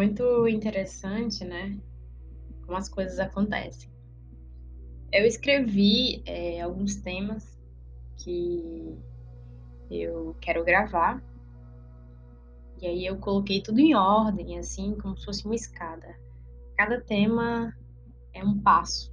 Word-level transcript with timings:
muito 0.00 0.48
interessante, 0.48 1.44
né? 1.44 1.78
Como 2.64 2.78
as 2.78 2.88
coisas 2.88 3.18
acontecem. 3.20 3.90
Eu 5.12 5.26
escrevi 5.26 6.22
é, 6.24 6.62
alguns 6.62 6.96
temas 6.96 7.60
que 8.16 8.96
eu 9.90 10.34
quero 10.40 10.64
gravar. 10.64 11.22
E 12.80 12.86
aí 12.86 13.04
eu 13.04 13.18
coloquei 13.18 13.60
tudo 13.60 13.78
em 13.78 13.94
ordem, 13.94 14.58
assim, 14.58 14.96
como 14.96 15.18
se 15.18 15.26
fosse 15.26 15.44
uma 15.44 15.54
escada. 15.54 16.16
Cada 16.78 16.98
tema 16.98 17.76
é 18.32 18.42
um 18.42 18.58
passo. 18.58 19.12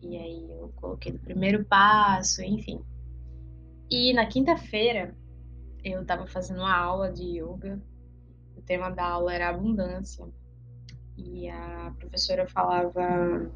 E 0.00 0.16
aí 0.16 0.48
eu 0.48 0.72
coloquei 0.76 1.10
no 1.10 1.18
primeiro 1.18 1.64
passo, 1.64 2.40
enfim. 2.40 2.80
E 3.90 4.12
na 4.12 4.26
quinta-feira 4.26 5.12
eu 5.82 6.02
estava 6.02 6.24
fazendo 6.28 6.60
uma 6.60 6.76
aula 6.76 7.10
de 7.10 7.40
yoga. 7.40 7.82
O 8.56 8.62
tema 8.62 8.90
da 8.90 9.04
aula 9.04 9.34
era 9.34 9.48
abundância. 9.48 10.26
E 11.16 11.48
a 11.48 11.94
professora 11.98 12.46
falava 12.46 13.50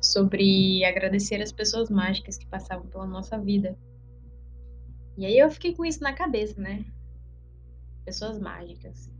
sobre 0.00 0.84
agradecer 0.84 1.42
as 1.42 1.52
pessoas 1.52 1.90
mágicas 1.90 2.38
que 2.38 2.46
passavam 2.46 2.86
pela 2.86 3.06
nossa 3.06 3.38
vida. 3.38 3.76
E 5.16 5.24
aí 5.24 5.38
eu 5.38 5.50
fiquei 5.50 5.74
com 5.74 5.84
isso 5.84 6.02
na 6.02 6.12
cabeça, 6.12 6.60
né? 6.60 6.84
Pessoas 8.04 8.38
mágicas. 8.38 9.10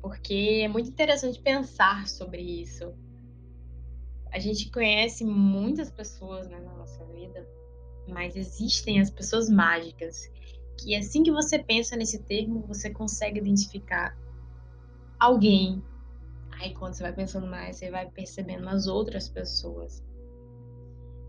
Porque 0.00 0.62
é 0.62 0.68
muito 0.68 0.90
interessante 0.90 1.40
pensar 1.40 2.06
sobre 2.06 2.42
isso. 2.42 2.94
A 4.30 4.38
gente 4.38 4.70
conhece 4.70 5.24
muitas 5.24 5.90
pessoas 5.90 6.46
né, 6.48 6.60
na 6.60 6.74
nossa 6.74 7.04
vida, 7.06 7.48
mas 8.06 8.36
existem 8.36 9.00
as 9.00 9.10
pessoas 9.10 9.48
mágicas, 9.48 10.30
que 10.78 10.94
assim 10.94 11.22
que 11.22 11.32
você 11.32 11.58
pensa 11.58 11.96
nesse 11.96 12.22
termo, 12.22 12.64
você 12.66 12.90
consegue 12.90 13.40
identificar 13.40 14.16
alguém. 15.18 15.82
Aí 16.52 16.72
quando 16.74 16.94
você 16.94 17.02
vai 17.02 17.12
pensando 17.12 17.46
mais, 17.46 17.76
você 17.76 17.90
vai 17.90 18.08
percebendo 18.08 18.68
as 18.68 18.86
outras 18.86 19.28
pessoas. 19.28 20.02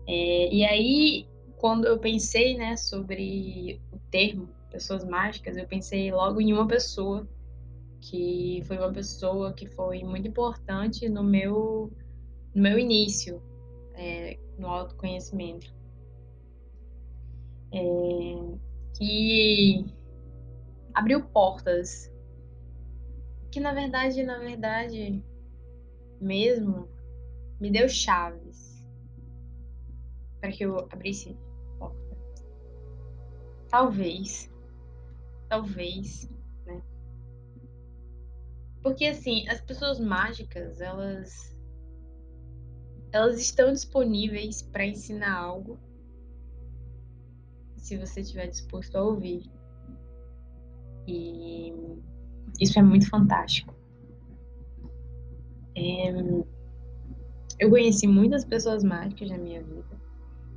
É, 0.06 0.52
e 0.52 0.64
aí, 0.64 1.28
quando 1.56 1.86
eu 1.86 1.98
pensei 1.98 2.56
né, 2.56 2.76
sobre 2.76 3.80
o 3.92 3.98
termo 4.10 4.48
pessoas 4.70 5.04
mágicas, 5.04 5.56
eu 5.56 5.66
pensei 5.66 6.10
logo 6.12 6.40
em 6.40 6.52
uma 6.52 6.66
pessoa 6.66 7.28
que 8.00 8.62
foi 8.66 8.78
uma 8.78 8.92
pessoa 8.92 9.52
que 9.52 9.66
foi 9.66 10.02
muito 10.02 10.28
importante 10.28 11.08
no 11.08 11.22
meu, 11.22 11.92
no 12.54 12.62
meu 12.62 12.78
início 12.78 13.42
é, 13.94 14.38
no 14.58 14.68
autoconhecimento. 14.68 15.72
É, 17.72 18.69
que 19.00 19.84
abriu 20.94 21.24
portas. 21.24 22.12
Que 23.50 23.58
na 23.58 23.72
verdade, 23.72 24.22
na 24.22 24.38
verdade, 24.38 25.24
mesmo 26.20 26.88
me 27.58 27.70
deu 27.70 27.88
chaves 27.88 28.86
para 30.40 30.52
que 30.52 30.64
eu 30.64 30.78
abrisse 30.92 31.36
porta. 31.78 32.16
Talvez, 33.68 34.48
talvez 35.48 36.30
porque 38.82 39.06
assim, 39.06 39.46
as 39.48 39.60
pessoas 39.60 40.00
mágicas, 40.00 40.80
elas 40.80 41.56
elas 43.12 43.40
estão 43.40 43.72
disponíveis 43.72 44.62
para 44.62 44.86
ensinar 44.86 45.36
algo 45.36 45.78
se 47.80 47.96
você 47.96 48.20
estiver 48.20 48.46
disposto 48.46 48.96
a 48.96 49.02
ouvir. 49.02 49.42
E 51.06 51.74
isso 52.60 52.78
é 52.78 52.82
muito 52.82 53.08
fantástico. 53.08 53.74
É... 55.76 56.10
Eu 57.58 57.68
conheci 57.68 58.06
muitas 58.06 58.44
pessoas 58.44 58.84
mágicas 58.84 59.30
na 59.30 59.38
minha 59.38 59.62
vida. 59.62 60.00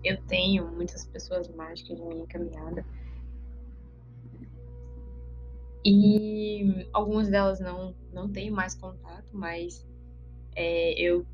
Eu 0.03 0.21
tenho 0.25 0.69
muitas 0.71 1.05
pessoas 1.07 1.47
mágicas 1.49 1.99
na 1.99 2.05
minha 2.07 2.27
caminhada. 2.27 2.85
E 5.85 6.87
algumas 6.93 7.29
delas 7.29 7.59
não, 7.59 7.93
não 8.13 8.29
tenho 8.29 8.53
mais 8.53 8.73
contato, 8.75 9.27
mas 9.33 9.85
é, 10.55 10.93
eu 10.93 11.25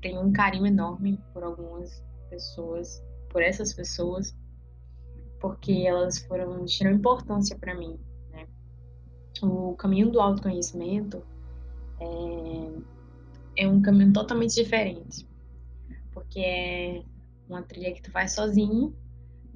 tenho 0.00 0.20
um 0.20 0.32
carinho 0.32 0.66
enorme 0.66 1.20
por 1.32 1.44
algumas 1.44 2.02
pessoas, 2.28 3.04
por 3.30 3.42
essas 3.42 3.72
pessoas, 3.72 4.34
porque 5.42 5.72
elas 5.84 6.20
foram 6.20 6.64
de 6.64 6.86
importância 6.86 7.58
para 7.58 7.74
mim. 7.74 7.98
Né? 8.30 8.46
O 9.42 9.74
caminho 9.74 10.08
do 10.08 10.20
autoconhecimento 10.20 11.26
é, 11.98 13.64
é 13.64 13.68
um 13.68 13.82
caminho 13.82 14.12
totalmente 14.12 14.54
diferente, 14.54 15.28
porque 16.12 16.38
é 16.38 17.02
uma 17.48 17.60
trilha 17.60 17.92
que 17.92 18.00
tu 18.00 18.12
faz 18.12 18.34
sozinho, 18.34 18.96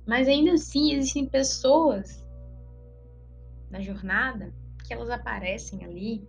mas 0.04 0.26
ainda 0.26 0.54
assim 0.54 0.92
existem 0.92 1.24
pessoas 1.24 2.26
na 3.70 3.80
jornada 3.80 4.52
que 4.84 4.92
elas 4.92 5.08
aparecem 5.08 5.84
ali 5.84 6.28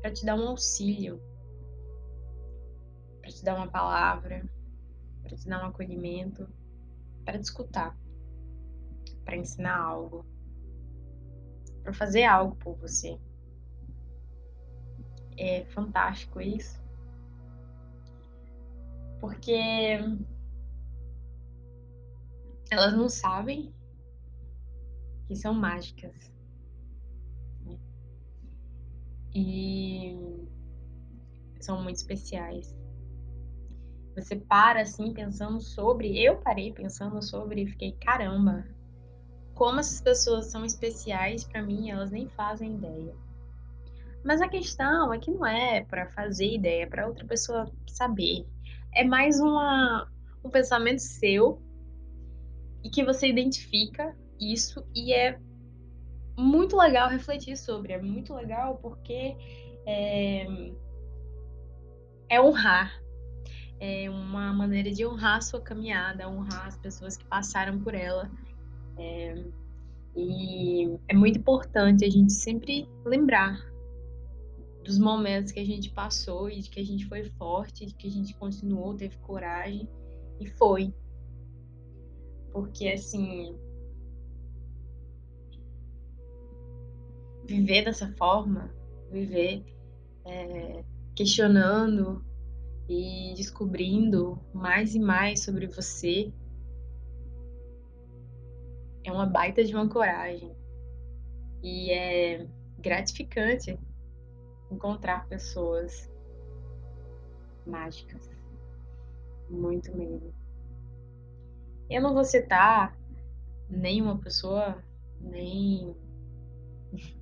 para 0.00 0.10
te 0.10 0.24
dar 0.24 0.36
um 0.36 0.48
auxílio, 0.48 1.20
para 3.20 3.30
te 3.30 3.44
dar 3.44 3.54
uma 3.54 3.68
palavra, 3.68 4.48
para 5.22 5.36
te 5.36 5.46
dar 5.46 5.62
um 5.62 5.68
acolhimento, 5.68 6.48
para 7.24 7.38
te 7.38 7.44
escutar, 7.44 7.96
para 9.24 9.36
ensinar 9.36 9.76
algo, 9.76 10.24
para 11.82 11.92
fazer 11.92 12.24
algo 12.24 12.56
por 12.56 12.76
você. 12.76 13.18
É 15.36 15.64
fantástico 15.66 16.40
isso. 16.40 16.82
Porque 19.20 19.98
elas 22.70 22.92
não 22.92 23.08
sabem 23.08 23.74
que 25.26 25.34
são 25.34 25.54
mágicas. 25.54 26.32
E 29.34 30.16
são 31.60 31.82
muito 31.82 31.96
especiais. 31.96 32.76
Você 34.14 34.36
para 34.36 34.82
assim 34.82 35.12
pensando 35.12 35.60
sobre. 35.60 36.22
Eu 36.22 36.36
parei 36.40 36.72
pensando 36.72 37.20
sobre 37.22 37.62
e 37.62 37.66
fiquei, 37.66 37.92
caramba, 37.92 38.64
como 39.54 39.80
essas 39.80 40.00
pessoas 40.00 40.46
são 40.46 40.64
especiais 40.64 41.44
para 41.44 41.62
mim, 41.62 41.90
elas 41.90 42.10
nem 42.10 42.28
fazem 42.28 42.74
ideia. 42.74 43.14
Mas 44.24 44.40
a 44.40 44.48
questão 44.48 45.12
é 45.12 45.18
que 45.18 45.30
não 45.30 45.46
é 45.46 45.84
para 45.84 46.06
fazer 46.06 46.54
ideia, 46.54 46.86
para 46.86 47.06
outra 47.06 47.26
pessoa 47.26 47.70
saber. 47.86 48.46
É 48.94 49.04
mais 49.04 49.38
uma, 49.38 50.10
um 50.42 50.50
pensamento 50.50 51.00
seu 51.00 51.60
e 52.82 52.88
que 52.88 53.04
você 53.04 53.28
identifica 53.28 54.16
isso 54.40 54.84
e 54.94 55.12
é 55.12 55.38
muito 56.36 56.76
legal 56.76 57.08
refletir 57.08 57.56
sobre. 57.56 57.92
É 57.92 58.00
muito 58.00 58.34
legal 58.34 58.78
porque 58.78 59.36
é, 59.86 60.46
é 62.28 62.40
honrar. 62.40 62.98
É 63.78 64.08
uma 64.08 64.52
maneira 64.52 64.90
de 64.90 65.04
honrar 65.04 65.36
a 65.36 65.40
sua 65.40 65.60
caminhada, 65.60 66.28
honrar 66.28 66.66
as 66.66 66.78
pessoas 66.78 67.16
que 67.16 67.24
passaram 67.24 67.78
por 67.78 67.94
ela. 67.94 68.30
É, 68.96 69.44
e 70.16 70.98
é 71.08 71.14
muito 71.14 71.38
importante 71.38 72.04
a 72.04 72.10
gente 72.10 72.32
sempre 72.32 72.88
lembrar 73.04 73.58
dos 74.84 74.98
momentos 74.98 75.50
que 75.50 75.60
a 75.60 75.64
gente 75.64 75.90
passou 75.90 76.48
e 76.48 76.60
de 76.60 76.70
que 76.70 76.78
a 76.78 76.84
gente 76.84 77.06
foi 77.06 77.24
forte, 77.30 77.86
de 77.86 77.94
que 77.94 78.06
a 78.06 78.10
gente 78.10 78.34
continuou, 78.36 78.94
teve 78.94 79.16
coragem 79.18 79.88
e 80.38 80.46
foi. 80.46 80.94
Porque 82.52 82.88
assim, 82.88 83.56
viver 87.46 87.84
dessa 87.84 88.12
forma, 88.12 88.70
viver 89.10 89.64
é, 90.24 90.84
questionando 91.14 92.24
e 92.88 93.32
descobrindo 93.36 94.38
mais 94.52 94.94
e 94.94 95.00
mais 95.00 95.42
sobre 95.42 95.66
você, 95.66 96.32
é 99.04 99.12
uma 99.12 99.26
baita 99.26 99.62
de 99.62 99.74
uma 99.74 99.88
coragem. 99.88 100.56
E 101.62 101.90
é 101.92 102.46
gratificante 102.78 103.78
encontrar 104.70 105.28
pessoas 105.28 106.10
mágicas. 107.66 108.28
Muito 109.48 109.94
mesmo. 109.96 110.34
Eu 111.88 112.02
não 112.02 112.14
vou 112.14 112.24
citar 112.24 112.96
nenhuma 113.68 114.18
pessoa, 114.18 114.82
nem 115.20 115.94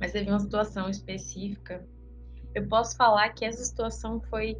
mas 0.00 0.12
teve 0.12 0.30
uma 0.30 0.40
situação 0.40 0.88
específica. 0.88 1.86
Eu 2.54 2.66
posso 2.66 2.96
falar 2.96 3.28
que 3.30 3.44
essa 3.44 3.62
situação 3.62 4.20
foi 4.22 4.58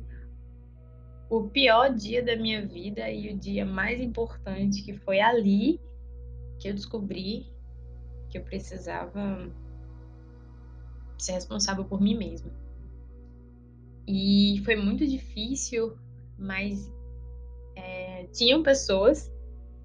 o 1.30 1.48
pior 1.48 1.94
dia 1.94 2.22
da 2.22 2.36
minha 2.36 2.66
vida 2.66 3.10
e 3.10 3.32
o 3.32 3.38
dia 3.38 3.64
mais 3.64 4.00
importante, 4.00 4.82
que 4.82 4.94
foi 4.98 5.20
ali 5.20 5.80
que 6.58 6.68
eu 6.68 6.74
descobri 6.74 7.52
que 8.28 8.38
eu 8.38 8.42
precisava 8.42 9.50
ser 11.18 11.32
responsável 11.32 11.84
por 11.84 12.00
mim 12.00 12.16
mesma. 12.16 12.52
E 14.06 14.60
foi 14.64 14.76
muito 14.76 15.06
difícil, 15.06 15.98
mas 16.38 16.90
é, 17.76 18.24
tinham 18.32 18.62
pessoas 18.62 19.30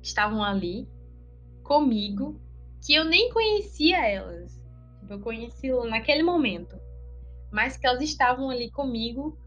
que 0.02 0.08
estavam 0.08 0.44
ali 0.44 0.88
comigo 1.64 2.40
que 2.86 2.94
eu 2.94 3.06
nem 3.06 3.32
conhecia 3.32 4.06
elas. 4.06 4.62
Tipo, 5.00 5.14
eu 5.14 5.20
conheci 5.20 5.72
naquele 5.90 6.24
momento. 6.24 6.78
Mas 7.52 7.78
que 7.78 7.88
elas 7.88 8.02
estavam 8.02 8.50
ali 8.50 8.70
comigo. 8.72 9.38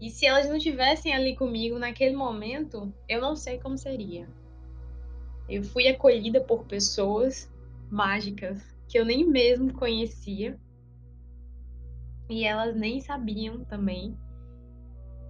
E 0.00 0.10
se 0.10 0.26
elas 0.26 0.48
não 0.48 0.56
estivessem 0.56 1.14
ali 1.14 1.36
comigo 1.36 1.78
naquele 1.78 2.16
momento, 2.16 2.92
eu 3.08 3.20
não 3.20 3.36
sei 3.36 3.58
como 3.58 3.78
seria. 3.78 4.28
Eu 5.48 5.62
fui 5.62 5.86
acolhida 5.88 6.40
por 6.40 6.64
pessoas 6.64 7.52
mágicas 7.90 8.62
que 8.88 8.98
eu 8.98 9.04
nem 9.04 9.26
mesmo 9.26 9.72
conhecia. 9.72 10.58
E 12.28 12.44
elas 12.44 12.74
nem 12.74 13.00
sabiam 13.00 13.64
também 13.64 14.16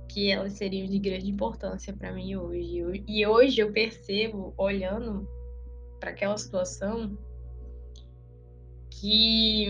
que 0.09 0.31
elas 0.31 0.53
seriam 0.53 0.87
de 0.87 0.99
grande 0.99 1.29
importância 1.29 1.93
para 1.93 2.13
mim 2.13 2.37
hoje. 2.37 3.05
E 3.09 3.27
hoje 3.27 3.61
eu 3.61 3.73
percebo, 3.73 4.55
olhando 4.57 5.29
para 5.99 6.11
aquela 6.11 6.37
situação, 6.39 7.19
que, 8.91 9.67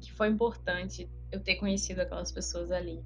que 0.00 0.12
foi 0.12 0.28
importante 0.28 1.08
eu 1.32 1.40
ter 1.40 1.56
conhecido 1.56 2.00
aquelas 2.00 2.30
pessoas 2.30 2.70
ali 2.70 3.02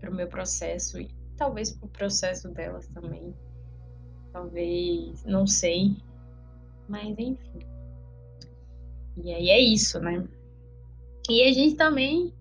para 0.00 0.10
o 0.10 0.14
meu 0.14 0.26
processo 0.26 1.00
e 1.00 1.08
talvez 1.36 1.70
para 1.70 1.86
o 1.86 1.90
processo 1.90 2.48
delas 2.48 2.88
também. 2.88 3.32
Talvez, 4.32 5.24
não 5.24 5.46
sei, 5.46 5.96
mas 6.88 7.18
enfim. 7.18 7.58
E 9.22 9.32
aí 9.32 9.50
é 9.50 9.60
isso, 9.60 10.00
né? 10.00 10.26
E 11.28 11.42
a 11.42 11.52
gente 11.52 11.76
também 11.76 12.32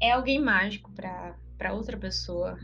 é 0.00 0.12
alguém 0.12 0.40
mágico 0.40 0.90
para 0.92 1.72
outra 1.72 1.96
pessoa. 1.96 2.58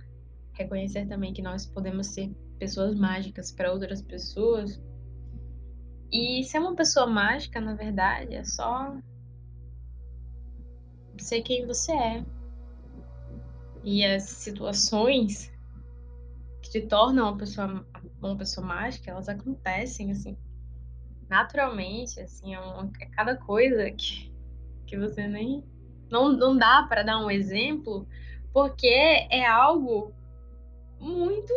Reconhecer 0.53 1.06
também 1.06 1.32
que 1.32 1.43
nós 1.43 1.67
podemos 1.67 2.09
ser 2.09 2.31
pessoas 2.59 2.94
mágicas 2.94 3.53
para 3.53 3.73
outras 3.73 4.03
pessoas. 4.03 4.81
E 6.11 6.43
ser 6.44 6.59
uma 6.59 6.75
pessoa 6.75 7.06
mágica, 7.06 7.61
na 7.61 7.75
verdade, 7.75 8.35
é 8.35 8.44
só 8.44 8.97
ser 11.19 11.43
quem 11.43 11.67
você 11.67 11.93
é. 11.93 12.25
E 13.85 14.05
as 14.05 14.25
situações 14.25 15.53
te 16.70 16.82
tornam 16.82 17.29
uma 17.29 17.37
pessoa, 17.37 17.87
uma 18.20 18.37
pessoa 18.37 18.67
mágica, 18.67 19.11
elas 19.11 19.29
acontecem 19.29 20.11
assim 20.11 20.37
naturalmente, 21.29 22.20
assim, 22.20 22.55
é, 22.55 22.61
uma, 22.61 22.91
é 23.00 23.06
cada 23.06 23.37
coisa 23.37 23.91
que, 23.91 24.32
que 24.87 24.97
você 24.97 25.26
nem 25.26 25.62
não, 26.11 26.32
não 26.32 26.56
dá 26.56 26.85
para 26.88 27.03
dar 27.03 27.19
um 27.19 27.31
exemplo, 27.31 28.09
porque 28.53 28.87
é 28.87 29.47
algo 29.47 30.15
muito 30.99 31.53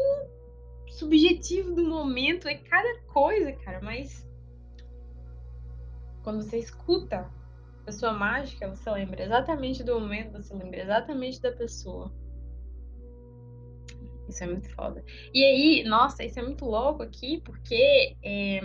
subjetivo 0.89 1.73
do 1.73 1.85
momento, 1.85 2.49
é 2.49 2.55
cada 2.55 2.99
coisa, 3.03 3.53
cara, 3.53 3.79
mas 3.81 4.27
quando 6.21 6.43
você 6.43 6.57
escuta 6.57 7.31
a 7.81 7.85
pessoa 7.85 8.11
mágica, 8.11 8.67
você 8.67 8.91
lembra 8.91 9.23
exatamente 9.23 9.83
do 9.83 9.99
momento, 9.99 10.33
você 10.33 10.53
lembra 10.53 10.81
exatamente 10.81 11.41
da 11.41 11.51
pessoa. 11.53 12.11
Isso 14.31 14.43
é 14.43 14.47
muito 14.47 14.73
foda. 14.73 15.03
E 15.33 15.43
aí, 15.43 15.83
nossa, 15.83 16.23
isso 16.23 16.39
é 16.39 16.41
muito 16.41 16.65
louco 16.65 17.03
aqui, 17.03 17.41
porque 17.41 18.15
é, 18.23 18.61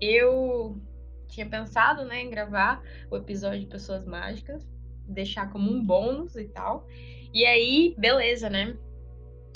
eu 0.00 0.78
tinha 1.26 1.48
pensado, 1.48 2.04
né, 2.04 2.20
em 2.20 2.30
gravar 2.30 2.82
o 3.10 3.16
episódio 3.16 3.60
de 3.60 3.66
Pessoas 3.66 4.04
Mágicas, 4.04 4.68
deixar 5.08 5.50
como 5.50 5.70
um 5.70 5.84
bônus 5.84 6.36
e 6.36 6.44
tal. 6.44 6.86
E 7.32 7.44
aí, 7.46 7.94
beleza, 7.98 8.50
né? 8.50 8.76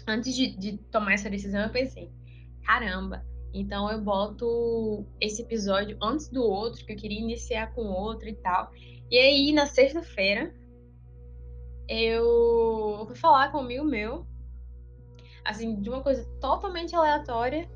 Antes 0.09 0.35
de, 0.35 0.57
de 0.57 0.79
tomar 0.91 1.13
essa 1.13 1.29
decisão, 1.29 1.61
eu 1.61 1.71
pensei, 1.71 2.11
caramba, 2.65 3.23
então 3.53 3.91
eu 3.91 4.01
boto 4.01 5.07
esse 5.21 5.43
episódio 5.43 5.99
antes 6.01 6.29
do 6.29 6.43
outro, 6.43 6.85
que 6.85 6.93
eu 6.93 6.97
queria 6.97 7.21
iniciar 7.21 7.75
com 7.75 7.83
outro 7.83 8.27
e 8.27 8.35
tal. 8.35 8.71
E 9.11 9.19
aí, 9.19 9.53
na 9.53 9.67
sexta-feira, 9.67 10.55
eu 11.89 13.05
fui 13.07 13.17
falar 13.17 13.53
com 13.53 13.59
um 13.59 13.63
amigo 13.63 13.85
meu, 13.85 14.27
assim, 15.47 15.81
de 15.81 15.89
uma 15.89 16.03
coisa 16.03 16.25
totalmente 16.41 16.95
aleatória, 16.95 17.69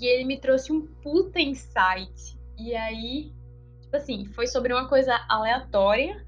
e 0.00 0.06
ele 0.06 0.24
me 0.24 0.38
trouxe 0.38 0.72
um 0.72 0.86
puta 1.02 1.40
insight. 1.40 2.38
E 2.58 2.74
aí, 2.74 3.32
tipo 3.80 3.96
assim, 3.96 4.24
foi 4.26 4.46
sobre 4.46 4.72
uma 4.72 4.88
coisa 4.88 5.14
aleatória, 5.28 6.24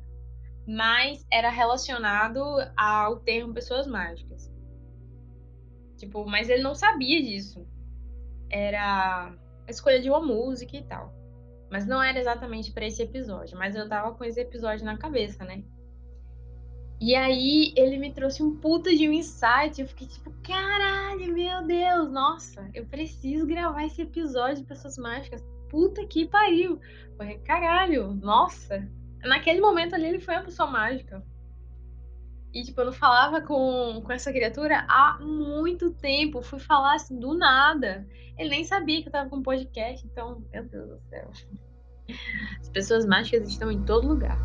mas 0.66 1.26
era 1.30 1.50
relacionado 1.50 2.42
ao 2.76 3.20
termo 3.20 3.54
pessoas 3.54 3.86
mágicas. 3.86 4.52
Tipo, 5.96 6.24
mas 6.26 6.48
ele 6.48 6.62
não 6.62 6.74
sabia 6.74 7.22
disso. 7.22 7.66
Era 8.50 9.34
a 9.66 9.70
escolha 9.70 10.00
de 10.00 10.08
uma 10.08 10.20
música 10.20 10.76
e 10.76 10.82
tal. 10.84 11.12
Mas 11.70 11.86
não 11.86 12.02
era 12.02 12.18
exatamente 12.18 12.72
para 12.72 12.86
esse 12.86 13.02
episódio, 13.02 13.58
mas 13.58 13.76
eu 13.76 13.88
tava 13.88 14.14
com 14.14 14.24
esse 14.24 14.40
episódio 14.40 14.86
na 14.86 14.96
cabeça, 14.96 15.44
né? 15.44 15.62
E 17.00 17.14
aí 17.14 17.72
ele 17.76 17.96
me 17.96 18.12
trouxe 18.12 18.42
um 18.42 18.56
puta 18.56 18.94
de 18.94 19.08
um 19.08 19.12
insight. 19.12 19.80
Eu 19.80 19.86
fiquei 19.86 20.06
tipo, 20.06 20.32
caralho, 20.42 21.32
meu 21.32 21.64
Deus, 21.64 22.10
nossa, 22.10 22.68
eu 22.74 22.84
preciso 22.86 23.46
gravar 23.46 23.84
esse 23.84 24.02
episódio 24.02 24.62
de 24.62 24.64
Pessoas 24.64 24.98
Mágicas 24.98 25.44
puta 25.68 26.04
que 26.06 26.26
pariu. 26.26 26.80
Falei, 27.16 27.38
caralho, 27.38 28.14
nossa. 28.14 28.88
Naquele 29.22 29.60
momento 29.60 29.94
ali 29.94 30.06
ele 30.06 30.20
foi 30.20 30.34
uma 30.34 30.44
pessoa 30.44 30.70
mágica. 30.70 31.22
E, 32.52 32.62
tipo, 32.62 32.80
eu 32.80 32.86
não 32.86 32.92
falava 32.92 33.42
com, 33.42 34.00
com 34.02 34.12
essa 34.12 34.32
criatura 34.32 34.84
há 34.88 35.18
muito 35.20 35.92
tempo. 35.92 36.42
Fui 36.42 36.58
falar 36.58 36.94
assim, 36.94 37.18
do 37.18 37.34
nada. 37.34 38.06
Ele 38.38 38.48
nem 38.48 38.64
sabia 38.64 39.02
que 39.02 39.08
eu 39.08 39.12
tava 39.12 39.28
com 39.28 39.36
um 39.36 39.42
podcast, 39.42 40.06
então, 40.06 40.42
meu 40.52 40.64
Deus 40.64 40.88
do 40.88 41.00
céu. 41.08 41.30
As 42.60 42.68
pessoas 42.70 43.04
mágicas 43.04 43.48
estão 43.48 43.70
em 43.70 43.84
todo 43.84 44.08
lugar. 44.08 44.38